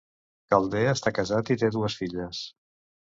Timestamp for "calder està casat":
0.53-1.53